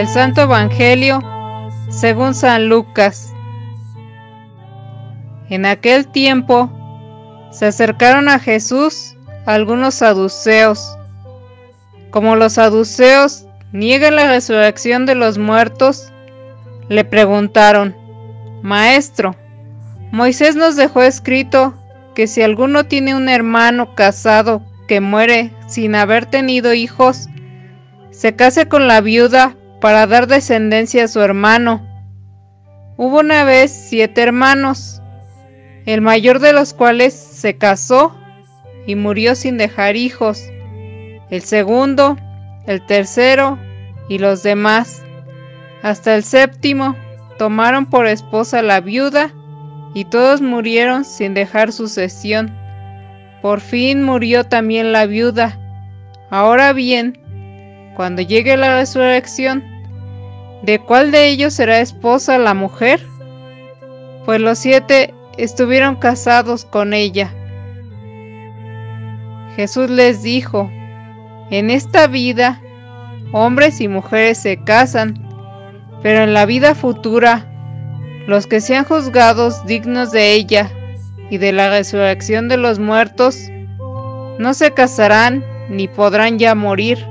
Del 0.00 0.08
Santo 0.08 0.40
Evangelio 0.40 1.20
según 1.90 2.34
San 2.34 2.70
Lucas. 2.70 3.34
En 5.50 5.66
aquel 5.66 6.06
tiempo 6.06 6.70
se 7.50 7.66
acercaron 7.66 8.30
a 8.30 8.38
Jesús 8.38 9.14
algunos 9.44 9.96
saduceos. 9.96 10.96
Como 12.08 12.34
los 12.34 12.54
saduceos 12.54 13.44
niegan 13.72 14.16
la 14.16 14.28
resurrección 14.28 15.04
de 15.04 15.16
los 15.16 15.36
muertos, 15.36 16.10
le 16.88 17.04
preguntaron, 17.04 17.94
Maestro, 18.62 19.36
Moisés 20.12 20.56
nos 20.56 20.76
dejó 20.76 21.02
escrito 21.02 21.74
que 22.14 22.26
si 22.26 22.40
alguno 22.40 22.84
tiene 22.84 23.14
un 23.14 23.28
hermano 23.28 23.94
casado 23.94 24.62
que 24.88 25.02
muere 25.02 25.52
sin 25.66 25.94
haber 25.94 26.24
tenido 26.24 26.72
hijos, 26.72 27.28
se 28.10 28.34
case 28.34 28.66
con 28.66 28.88
la 28.88 29.02
viuda 29.02 29.58
para 29.80 30.06
dar 30.06 30.26
descendencia 30.26 31.04
a 31.04 31.08
su 31.08 31.20
hermano. 31.20 31.86
Hubo 32.96 33.20
una 33.20 33.44
vez 33.44 33.70
siete 33.72 34.22
hermanos, 34.22 35.00
el 35.86 36.02
mayor 36.02 36.38
de 36.38 36.52
los 36.52 36.74
cuales 36.74 37.14
se 37.14 37.56
casó 37.56 38.14
y 38.86 38.94
murió 38.94 39.34
sin 39.34 39.56
dejar 39.56 39.96
hijos, 39.96 40.50
el 41.30 41.42
segundo, 41.42 42.18
el 42.66 42.84
tercero 42.86 43.58
y 44.08 44.18
los 44.18 44.42
demás, 44.42 45.02
hasta 45.82 46.14
el 46.14 46.24
séptimo, 46.24 46.94
tomaron 47.38 47.86
por 47.86 48.06
esposa 48.06 48.60
la 48.60 48.80
viuda 48.80 49.32
y 49.94 50.04
todos 50.04 50.42
murieron 50.42 51.04
sin 51.04 51.32
dejar 51.32 51.72
sucesión. 51.72 52.54
Por 53.40 53.60
fin 53.60 54.02
murió 54.02 54.44
también 54.44 54.92
la 54.92 55.06
viuda. 55.06 55.58
Ahora 56.28 56.74
bien, 56.74 57.18
cuando 57.96 58.20
llegue 58.22 58.56
la 58.56 58.76
resurrección, 58.76 59.64
¿de 60.62 60.78
cuál 60.78 61.10
de 61.10 61.28
ellos 61.28 61.54
será 61.54 61.80
esposa 61.80 62.38
la 62.38 62.54
mujer? 62.54 63.00
Pues 64.24 64.40
los 64.40 64.58
siete 64.58 65.14
estuvieron 65.38 65.96
casados 65.96 66.64
con 66.64 66.92
ella. 66.92 67.32
Jesús 69.56 69.90
les 69.90 70.22
dijo, 70.22 70.70
en 71.50 71.70
esta 71.70 72.06
vida, 72.06 72.60
hombres 73.32 73.80
y 73.80 73.88
mujeres 73.88 74.38
se 74.38 74.62
casan, 74.62 75.20
pero 76.02 76.22
en 76.22 76.34
la 76.34 76.46
vida 76.46 76.74
futura, 76.74 77.46
los 78.26 78.46
que 78.46 78.60
sean 78.60 78.84
juzgados 78.84 79.64
dignos 79.66 80.12
de 80.12 80.32
ella 80.34 80.70
y 81.30 81.38
de 81.38 81.52
la 81.52 81.70
resurrección 81.70 82.48
de 82.48 82.56
los 82.56 82.78
muertos, 82.78 83.48
no 84.38 84.54
se 84.54 84.72
casarán 84.72 85.44
ni 85.68 85.88
podrán 85.88 86.38
ya 86.38 86.54
morir, 86.54 87.04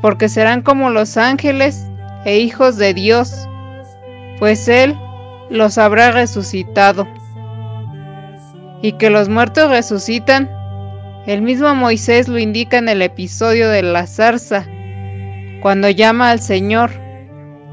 porque 0.00 0.28
serán 0.28 0.62
como 0.62 0.90
los 0.90 1.16
ángeles 1.16 1.89
e 2.24 2.38
hijos 2.38 2.76
de 2.76 2.94
Dios, 2.94 3.48
pues 4.38 4.68
Él 4.68 4.96
los 5.50 5.78
habrá 5.78 6.10
resucitado. 6.12 7.06
Y 8.82 8.92
que 8.92 9.10
los 9.10 9.28
muertos 9.28 9.70
resucitan, 9.70 10.48
el 11.26 11.42
mismo 11.42 11.74
Moisés 11.74 12.28
lo 12.28 12.38
indica 12.38 12.78
en 12.78 12.88
el 12.88 13.02
episodio 13.02 13.68
de 13.68 13.82
la 13.82 14.06
zarza, 14.06 14.66
cuando 15.60 15.90
llama 15.90 16.30
al 16.30 16.40
Señor, 16.40 16.90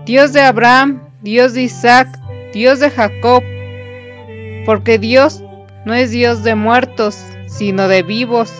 Dios 0.05 0.33
de 0.33 0.41
Abraham, 0.41 1.01
Dios 1.21 1.53
de 1.53 1.63
Isaac, 1.63 2.07
Dios 2.53 2.79
de 2.79 2.89
Jacob, 2.89 3.43
porque 4.65 4.99
Dios 4.99 5.43
no 5.85 5.93
es 5.93 6.11
Dios 6.11 6.43
de 6.43 6.55
muertos, 6.55 7.23
sino 7.45 7.87
de 7.87 8.03
vivos, 8.03 8.51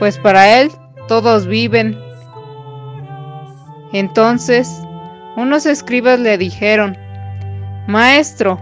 pues 0.00 0.18
para 0.18 0.60
Él 0.60 0.70
todos 1.06 1.46
viven. 1.46 1.96
Entonces, 3.92 4.82
unos 5.36 5.66
escribas 5.66 6.18
le 6.18 6.38
dijeron, 6.38 6.96
Maestro, 7.86 8.58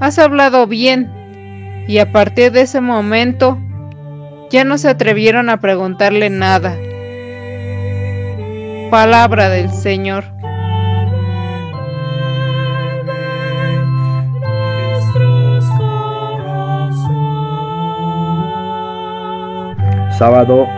has 0.00 0.18
hablado 0.18 0.66
bien, 0.66 1.84
y 1.86 1.98
a 1.98 2.10
partir 2.12 2.50
de 2.50 2.62
ese 2.62 2.80
momento 2.80 3.58
ya 4.50 4.64
no 4.64 4.78
se 4.78 4.88
atrevieron 4.88 5.50
a 5.50 5.60
preguntarle 5.60 6.30
nada. 6.30 6.76
Palabra 8.90 9.48
del 9.50 9.70
Señor. 9.70 10.24
sábado 20.18 20.68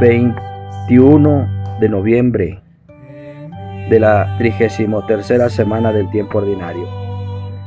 21 0.00 1.78
de 1.78 1.88
noviembre 1.88 2.67
de 3.88 4.00
la 4.00 4.36
33 4.38 5.52
semana 5.52 5.92
del 5.92 6.10
tiempo 6.10 6.38
ordinario. 6.38 6.86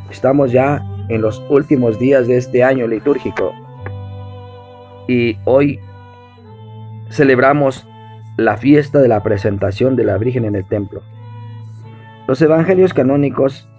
Estamos 0.09 0.51
ya 0.51 0.83
en 1.09 1.21
los 1.21 1.43
últimos 1.49 1.97
días 1.99 2.27
de 2.27 2.37
este 2.37 2.63
año 2.63 2.87
litúrgico 2.87 3.53
y 5.07 5.37
hoy 5.45 5.79
celebramos 7.09 7.87
la 8.37 8.57
fiesta 8.57 8.99
de 8.99 9.07
la 9.07 9.23
presentación 9.23 9.95
de 9.95 10.03
la 10.03 10.17
Virgen 10.17 10.45
en 10.45 10.55
el 10.55 10.65
templo. 10.65 11.01
Los 12.27 12.41
evangelios 12.41 12.93
canónicos 12.93 13.69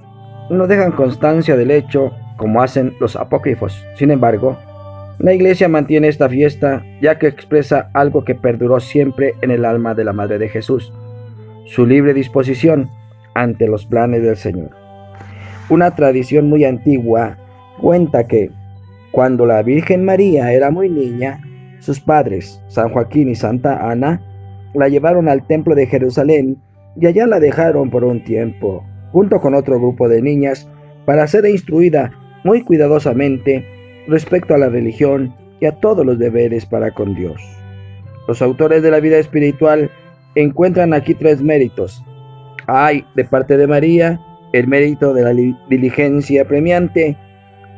no 0.50 0.66
dejan 0.66 0.92
constancia 0.92 1.56
del 1.56 1.70
hecho 1.70 2.12
como 2.36 2.62
hacen 2.62 2.96
los 3.00 3.16
apócrifos. 3.16 3.84
Sin 3.96 4.10
embargo, 4.10 4.58
la 5.18 5.32
iglesia 5.32 5.68
mantiene 5.68 6.08
esta 6.08 6.28
fiesta 6.28 6.84
ya 7.00 7.18
que 7.18 7.28
expresa 7.28 7.90
algo 7.94 8.24
que 8.24 8.34
perduró 8.34 8.80
siempre 8.80 9.34
en 9.40 9.50
el 9.50 9.64
alma 9.64 9.94
de 9.94 10.04
la 10.04 10.12
Madre 10.12 10.38
de 10.38 10.48
Jesús, 10.48 10.92
su 11.66 11.86
libre 11.86 12.14
disposición 12.14 12.90
ante 13.34 13.66
los 13.66 13.86
planes 13.86 14.22
del 14.22 14.36
Señor. 14.36 14.70
Una 15.68 15.94
tradición 15.94 16.48
muy 16.48 16.64
antigua 16.64 17.38
cuenta 17.80 18.26
que 18.26 18.50
cuando 19.10 19.46
la 19.46 19.62
Virgen 19.62 20.04
María 20.04 20.52
era 20.52 20.70
muy 20.70 20.88
niña, 20.88 21.40
sus 21.80 22.00
padres, 22.00 22.62
San 22.68 22.90
Joaquín 22.90 23.28
y 23.28 23.34
Santa 23.34 23.90
Ana, 23.90 24.20
la 24.74 24.88
llevaron 24.88 25.28
al 25.28 25.46
templo 25.46 25.74
de 25.74 25.86
Jerusalén 25.86 26.58
y 27.00 27.06
allá 27.06 27.26
la 27.26 27.40
dejaron 27.40 27.90
por 27.90 28.04
un 28.04 28.22
tiempo, 28.24 28.84
junto 29.12 29.40
con 29.40 29.54
otro 29.54 29.78
grupo 29.78 30.08
de 30.08 30.22
niñas, 30.22 30.68
para 31.04 31.26
ser 31.26 31.44
instruida 31.46 32.12
muy 32.44 32.62
cuidadosamente 32.62 33.66
respecto 34.08 34.54
a 34.54 34.58
la 34.58 34.68
religión 34.68 35.34
y 35.60 35.66
a 35.66 35.72
todos 35.72 36.04
los 36.04 36.18
deberes 36.18 36.66
para 36.66 36.92
con 36.92 37.14
Dios. 37.14 37.40
Los 38.28 38.42
autores 38.42 38.82
de 38.82 38.90
la 38.90 39.00
vida 39.00 39.18
espiritual 39.18 39.90
encuentran 40.34 40.94
aquí 40.94 41.14
tres 41.14 41.42
méritos. 41.42 42.02
Hay, 42.66 43.04
de 43.14 43.24
parte 43.24 43.56
de 43.56 43.66
María, 43.66 44.20
el 44.52 44.68
mérito 44.68 45.14
de 45.14 45.22
la 45.22 45.56
diligencia 45.68 46.46
premiante, 46.46 47.16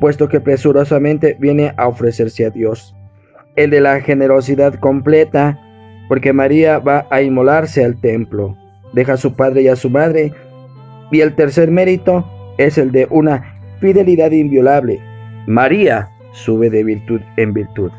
puesto 0.00 0.28
que 0.28 0.40
presurosamente 0.40 1.36
viene 1.38 1.72
a 1.76 1.88
ofrecerse 1.88 2.46
a 2.46 2.50
Dios. 2.50 2.94
El 3.56 3.70
de 3.70 3.80
la 3.80 4.00
generosidad 4.00 4.74
completa, 4.74 5.60
porque 6.08 6.32
María 6.32 6.78
va 6.78 7.06
a 7.10 7.22
inmolarse 7.22 7.84
al 7.84 8.00
templo, 8.00 8.56
deja 8.92 9.14
a 9.14 9.16
su 9.16 9.34
padre 9.34 9.62
y 9.62 9.68
a 9.68 9.76
su 9.76 9.90
madre. 9.90 10.32
Y 11.10 11.20
el 11.20 11.34
tercer 11.34 11.70
mérito 11.70 12.28
es 12.58 12.78
el 12.78 12.92
de 12.92 13.06
una 13.10 13.54
fidelidad 13.80 14.32
inviolable. 14.32 15.00
María 15.46 16.08
sube 16.32 16.70
de 16.70 16.82
virtud 16.82 17.20
en 17.36 17.52
virtud. 17.52 17.92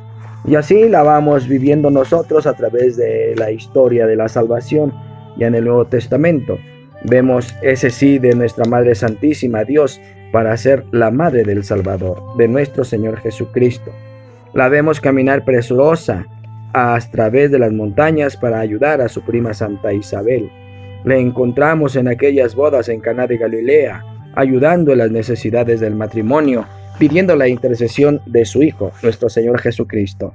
Y 0.47 0.55
así 0.55 0.87
la 0.89 1.03
vamos 1.03 1.47
viviendo 1.47 1.89
nosotros 1.89 2.45
a 2.45 2.53
través 2.53 2.97
de 2.97 3.35
la 3.35 3.51
historia 3.51 4.05
de 4.05 4.15
la 4.15 4.27
salvación 4.27 4.93
ya 5.37 5.47
en 5.47 5.55
el 5.55 5.65
Nuevo 5.65 5.85
Testamento. 5.85 6.57
Vemos 7.03 7.55
ese 7.61 7.89
sí 7.89 8.19
de 8.19 8.35
nuestra 8.35 8.65
Madre 8.65 8.95
Santísima, 8.95 9.63
Dios, 9.63 9.99
para 10.31 10.55
ser 10.57 10.85
la 10.91 11.11
Madre 11.11 11.43
del 11.43 11.63
Salvador, 11.63 12.21
de 12.37 12.47
nuestro 12.47 12.83
Señor 12.83 13.17
Jesucristo. 13.17 13.91
La 14.53 14.69
vemos 14.69 14.99
caminar 15.01 15.45
presurosa 15.45 16.25
a 16.73 16.99
través 17.11 17.51
de 17.51 17.59
las 17.59 17.71
montañas 17.71 18.37
para 18.37 18.59
ayudar 18.59 19.01
a 19.01 19.07
su 19.07 19.21
prima 19.21 19.53
Santa 19.53 19.93
Isabel. 19.93 20.49
Le 21.03 21.19
encontramos 21.19 21.95
en 21.95 22.07
aquellas 22.07 22.55
bodas 22.55 22.89
en 22.89 22.99
Caná 22.99 23.27
de 23.27 23.37
Galilea, 23.37 24.03
ayudando 24.35 24.91
en 24.91 24.97
las 24.99 25.11
necesidades 25.11 25.79
del 25.79 25.95
matrimonio 25.95 26.65
pidiendo 26.97 27.35
la 27.35 27.47
intercesión 27.47 28.21
de 28.25 28.45
su 28.45 28.63
Hijo, 28.63 28.91
nuestro 29.03 29.29
Señor 29.29 29.59
Jesucristo. 29.59 30.33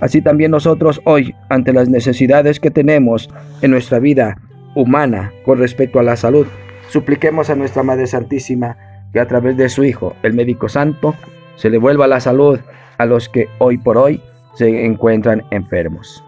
Así 0.00 0.20
también 0.20 0.50
nosotros 0.50 1.00
hoy, 1.04 1.34
ante 1.48 1.72
las 1.72 1.88
necesidades 1.88 2.60
que 2.60 2.70
tenemos 2.70 3.30
en 3.62 3.70
nuestra 3.70 3.98
vida 3.98 4.36
humana 4.74 5.32
con 5.44 5.58
respecto 5.58 5.98
a 5.98 6.02
la 6.02 6.16
salud, 6.16 6.46
supliquemos 6.90 7.48
a 7.50 7.54
nuestra 7.54 7.82
Madre 7.82 8.06
Santísima 8.06 8.76
que 9.12 9.20
a 9.20 9.26
través 9.26 9.56
de 9.56 9.68
su 9.68 9.84
Hijo, 9.84 10.14
el 10.22 10.34
médico 10.34 10.68
santo, 10.68 11.14
se 11.56 11.70
le 11.70 11.78
vuelva 11.78 12.06
la 12.06 12.20
salud 12.20 12.60
a 12.98 13.06
los 13.06 13.28
que 13.28 13.48
hoy 13.58 13.78
por 13.78 13.96
hoy 13.96 14.20
se 14.54 14.84
encuentran 14.84 15.42
enfermos. 15.50 16.22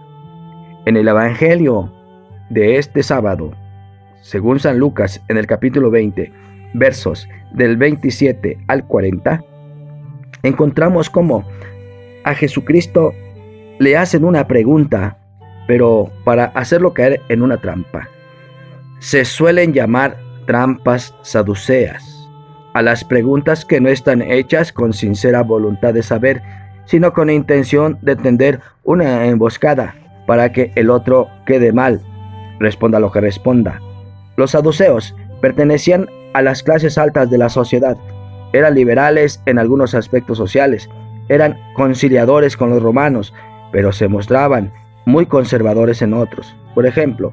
En 0.86 0.96
el 0.96 1.08
Evangelio 1.08 1.92
de 2.48 2.78
este 2.78 3.02
sábado, 3.02 3.52
según 4.22 4.60
San 4.60 4.78
Lucas 4.78 5.22
en 5.28 5.36
el 5.36 5.46
capítulo 5.46 5.90
20, 5.90 6.32
versos 6.74 7.28
del 7.52 7.76
27 7.76 8.58
al 8.68 8.86
40, 8.86 9.42
encontramos 10.42 11.10
cómo 11.10 11.44
a 12.24 12.34
Jesucristo 12.34 13.14
le 13.78 13.96
hacen 13.96 14.24
una 14.24 14.46
pregunta, 14.46 15.18
pero 15.66 16.10
para 16.24 16.46
hacerlo 16.46 16.92
caer 16.94 17.20
en 17.28 17.42
una 17.42 17.58
trampa. 17.58 18.08
se 19.00 19.24
suelen 19.24 19.72
llamar 19.72 20.18
trampas 20.46 21.14
saduceas 21.22 22.18
a 22.74 22.82
las 22.82 23.04
preguntas 23.04 23.64
que 23.64 23.80
no 23.80 23.88
están 23.88 24.22
hechas 24.22 24.72
con 24.72 24.92
sincera 24.92 25.42
voluntad 25.42 25.94
de 25.94 26.02
saber, 26.02 26.42
sino 26.84 27.12
con 27.12 27.30
intención 27.30 27.98
de 28.02 28.16
tender 28.16 28.60
una 28.84 29.26
emboscada 29.26 29.94
para 30.26 30.52
que 30.52 30.72
el 30.74 30.90
otro 30.90 31.28
quede 31.46 31.72
mal, 31.72 32.00
responda 32.58 33.00
lo 33.00 33.10
que 33.10 33.20
responda. 33.20 33.80
Los 34.36 34.52
saduceos 34.52 35.14
pertenecían 35.40 36.08
a 36.34 36.42
las 36.42 36.62
clases 36.62 36.98
altas 36.98 37.30
de 37.30 37.38
la 37.38 37.48
sociedad, 37.48 37.96
eran 38.52 38.74
liberales 38.74 39.42
en 39.46 39.58
algunos 39.58 39.94
aspectos 39.94 40.38
sociales, 40.38 40.88
eran 41.28 41.58
conciliadores 41.74 42.56
con 42.56 42.70
los 42.70 42.82
romanos, 42.82 43.34
pero 43.72 43.92
se 43.92 44.08
mostraban 44.08 44.72
muy 45.04 45.26
conservadores 45.26 46.02
en 46.02 46.14
otros. 46.14 46.54
Por 46.74 46.86
ejemplo, 46.86 47.32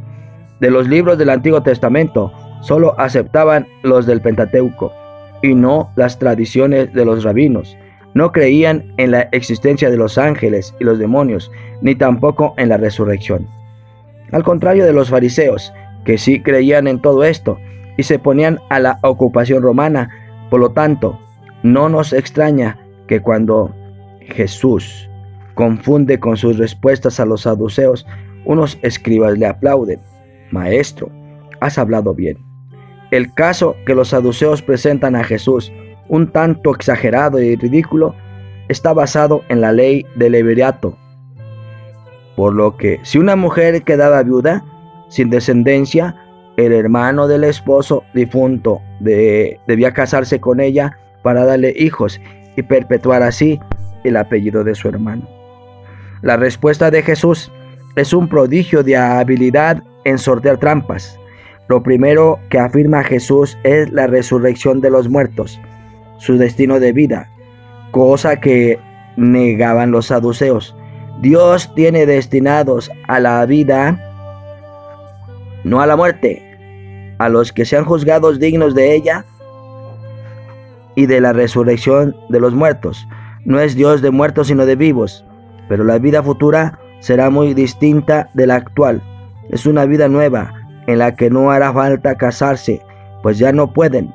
de 0.59 0.71
los 0.71 0.87
libros 0.87 1.17
del 1.17 1.29
Antiguo 1.29 1.61
Testamento, 1.63 2.31
solo 2.61 2.99
aceptaban 2.99 3.67
los 3.83 4.05
del 4.05 4.21
Pentateuco 4.21 4.91
y 5.41 5.53
no 5.53 5.91
las 5.95 6.17
tradiciones 6.17 6.93
de 6.93 7.05
los 7.05 7.23
rabinos. 7.23 7.77
No 8.13 8.31
creían 8.31 8.93
en 8.97 9.11
la 9.11 9.21
existencia 9.31 9.89
de 9.89 9.97
los 9.97 10.17
ángeles 10.17 10.73
y 10.79 10.85
los 10.85 10.97
demonios, 10.97 11.51
ni 11.81 11.95
tampoco 11.95 12.53
en 12.57 12.69
la 12.69 12.77
resurrección. 12.77 13.47
Al 14.31 14.43
contrario 14.43 14.85
de 14.85 14.93
los 14.93 15.09
fariseos, 15.09 15.73
que 16.05 16.17
sí 16.17 16.41
creían 16.41 16.87
en 16.87 17.01
todo 17.01 17.23
esto 17.23 17.57
y 17.97 18.03
se 18.03 18.19
ponían 18.19 18.59
a 18.69 18.79
la 18.79 18.99
ocupación 19.01 19.63
romana, 19.63 20.09
por 20.49 20.59
lo 20.59 20.71
tanto, 20.71 21.19
no 21.63 21.89
nos 21.89 22.13
extraña 22.13 22.77
que 23.07 23.21
cuando 23.21 23.73
Jesús 24.21 25.09
confunde 25.53 26.19
con 26.19 26.37
sus 26.37 26.57
respuestas 26.57 27.19
a 27.19 27.25
los 27.25 27.41
saduceos, 27.41 28.05
unos 28.45 28.77
escribas 28.81 29.37
le 29.37 29.47
aplauden. 29.47 29.99
Maestro, 30.51 31.09
has 31.59 31.77
hablado 31.77 32.13
bien. 32.13 32.37
El 33.11 33.33
caso 33.33 33.75
que 33.85 33.95
los 33.95 34.09
saduceos 34.09 34.61
presentan 34.61 35.15
a 35.15 35.23
Jesús, 35.23 35.71
un 36.07 36.31
tanto 36.31 36.73
exagerado 36.73 37.41
y 37.41 37.55
ridículo, 37.55 38.15
está 38.67 38.93
basado 38.93 39.43
en 39.49 39.61
la 39.61 39.71
ley 39.71 40.05
del 40.15 40.33
levirato. 40.33 40.97
Por 42.35 42.53
lo 42.53 42.77
que 42.77 42.99
si 43.03 43.17
una 43.17 43.35
mujer 43.35 43.83
quedaba 43.83 44.21
viuda, 44.23 44.65
sin 45.09 45.29
descendencia, 45.29 46.15
el 46.57 46.71
hermano 46.71 47.27
del 47.27 47.43
esposo 47.43 48.03
difunto 48.13 48.81
debía 48.99 49.93
casarse 49.93 50.39
con 50.39 50.59
ella 50.59 50.97
para 51.21 51.45
darle 51.45 51.73
hijos 51.77 52.19
y 52.55 52.63
perpetuar 52.63 53.23
así 53.23 53.59
el 54.03 54.17
apellido 54.17 54.63
de 54.63 54.75
su 54.75 54.87
hermano. 54.87 55.27
La 56.21 56.37
respuesta 56.37 56.91
de 56.91 57.01
Jesús 57.01 57.51
es 57.95 58.13
un 58.13 58.27
prodigio 58.27 58.83
de 58.83 58.97
habilidad 58.97 59.83
en 60.05 60.17
sortear 60.17 60.57
trampas. 60.57 61.19
Lo 61.67 61.81
primero 61.83 62.39
que 62.49 62.59
afirma 62.59 63.03
Jesús 63.03 63.57
es 63.63 63.91
la 63.91 64.07
resurrección 64.07 64.81
de 64.81 64.91
los 64.91 65.09
muertos, 65.09 65.59
su 66.17 66.37
destino 66.37 66.79
de 66.79 66.93
vida, 66.93 67.29
cosa 67.91 68.39
que 68.39 68.79
negaban 69.17 69.91
los 69.91 70.07
saduceos. 70.07 70.75
Dios 71.21 71.73
tiene 71.75 72.05
destinados 72.05 72.91
a 73.07 73.19
la 73.19 73.45
vida, 73.45 73.99
no 75.63 75.81
a 75.81 75.87
la 75.87 75.95
muerte, 75.95 76.44
a 77.17 77.29
los 77.29 77.51
que 77.51 77.65
sean 77.65 77.85
juzgados 77.85 78.39
dignos 78.39 78.75
de 78.75 78.95
ella 78.95 79.25
y 80.95 81.05
de 81.05 81.21
la 81.21 81.33
resurrección 81.33 82.15
de 82.29 82.39
los 82.39 82.53
muertos. 82.53 83.07
No 83.43 83.59
es 83.59 83.75
Dios 83.75 84.01
de 84.01 84.11
muertos 84.11 84.47
sino 84.47 84.65
de 84.65 84.75
vivos, 84.75 85.25
pero 85.67 85.83
la 85.83 85.99
vida 85.99 86.23
futura 86.23 86.79
será 86.99 87.29
muy 87.29 87.53
distinta 87.53 88.29
de 88.33 88.47
la 88.47 88.55
actual. 88.55 89.01
Es 89.49 89.65
una 89.65 89.85
vida 89.85 90.07
nueva, 90.07 90.53
en 90.87 90.99
la 90.99 91.15
que 91.15 91.29
no 91.29 91.51
hará 91.51 91.73
falta 91.73 92.15
casarse, 92.15 92.81
pues 93.21 93.37
ya 93.37 93.51
no 93.51 93.73
pueden, 93.73 94.13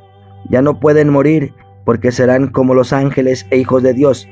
ya 0.49 0.63
no 0.63 0.81
pueden 0.81 1.11
morir, 1.11 1.55
porque 1.85 2.13
serán 2.13 2.49
como 2.49 2.75
los 2.75 2.93
ángeles 2.93 3.47
e 3.51 3.59
hijos 3.59 3.83
de 3.83 3.95
Dios, 3.95 4.29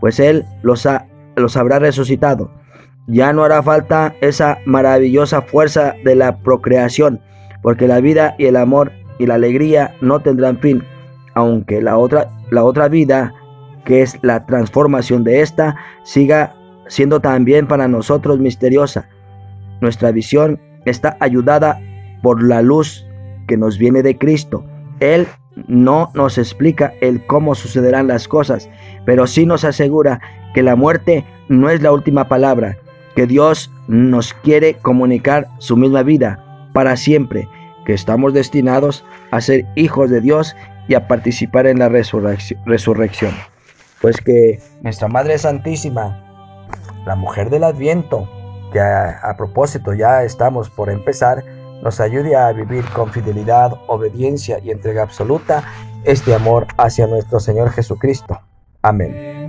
pues 0.00 0.20
Él 0.20 0.44
los, 0.62 0.86
ha, 0.86 1.06
los 1.36 1.56
habrá 1.56 1.78
resucitado. 1.78 2.50
Ya 3.06 3.32
no 3.32 3.44
hará 3.44 3.62
falta 3.62 4.14
esa 4.20 4.58
maravillosa 4.66 5.42
fuerza 5.42 5.94
de 6.04 6.14
la 6.14 6.38
procreación, 6.38 7.20
porque 7.62 7.86
la 7.86 8.00
vida 8.00 8.34
y 8.38 8.46
el 8.46 8.56
amor 8.56 8.92
y 9.18 9.26
la 9.26 9.34
alegría 9.34 9.94
no 10.00 10.20
tendrán 10.20 10.58
fin, 10.58 10.82
aunque 11.34 11.82
la 11.82 11.98
otra, 11.98 12.30
la 12.50 12.64
otra 12.64 12.88
vida, 12.88 13.34
que 13.84 14.02
es 14.02 14.18
la 14.22 14.46
transformación 14.46 15.24
de 15.24 15.42
esta, 15.42 15.76
siga 16.04 16.54
siendo 16.88 17.20
también 17.20 17.66
para 17.66 17.86
nosotros 17.86 18.38
misteriosa. 18.38 19.08
Nuestra 19.80 20.10
visión 20.10 20.60
está 20.86 21.16
ayudada 21.20 21.80
por 22.22 22.42
la 22.42 22.62
luz 22.62 23.06
que 23.46 23.56
nos 23.56 23.78
viene 23.78 24.02
de 24.02 24.16
Cristo. 24.16 24.64
Él 25.00 25.26
no 25.66 26.10
nos 26.14 26.38
explica 26.38 26.94
el 27.00 27.26
cómo 27.26 27.54
sucederán 27.54 28.06
las 28.06 28.26
cosas, 28.26 28.70
pero 29.04 29.26
sí 29.26 29.44
nos 29.44 29.64
asegura 29.64 30.20
que 30.54 30.62
la 30.62 30.76
muerte 30.76 31.24
no 31.48 31.68
es 31.68 31.82
la 31.82 31.92
última 31.92 32.28
palabra, 32.28 32.78
que 33.14 33.26
Dios 33.26 33.70
nos 33.86 34.32
quiere 34.32 34.74
comunicar 34.74 35.48
su 35.58 35.76
misma 35.76 36.02
vida 36.02 36.49
para 36.72 36.96
siempre, 36.96 37.48
que 37.84 37.94
estamos 37.94 38.34
destinados 38.34 39.04
a 39.30 39.40
ser 39.40 39.66
hijos 39.74 40.10
de 40.10 40.20
Dios 40.20 40.54
y 40.88 40.94
a 40.94 41.08
participar 41.08 41.66
en 41.66 41.78
la 41.78 41.88
resurrección. 41.88 43.34
Pues 44.00 44.16
que 44.20 44.60
nuestra 44.82 45.08
Madre 45.08 45.38
Santísima, 45.38 46.24
la 47.06 47.16
mujer 47.16 47.50
del 47.50 47.64
Adviento, 47.64 48.28
que 48.72 48.80
a, 48.80 49.34
propósito 49.36 49.94
ya 49.94 50.22
estamos 50.22 50.70
por 50.70 50.90
empezar, 50.90 51.44
nos 51.82 52.00
ayude 52.00 52.36
a 52.36 52.52
vivir 52.52 52.84
con 52.94 53.10
fidelidad, 53.10 53.72
obediencia 53.86 54.58
y 54.62 54.70
entrega 54.70 55.02
absoluta 55.02 55.64
este 56.04 56.34
amor 56.34 56.66
hacia 56.76 57.06
nuestro 57.06 57.40
Señor 57.40 57.70
Jesucristo. 57.70 58.40
Amén. 58.82 59.39